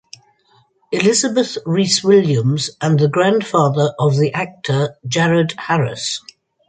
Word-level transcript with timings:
Elizabeth 0.91 1.59
Rees-Williams 1.63 2.71
and 2.81 2.97
the 2.99 3.07
grandfather 3.07 3.93
of 3.99 4.17
the 4.17 4.33
actor 4.33 4.95
Jared 5.07 5.53
Harris. 5.59 6.21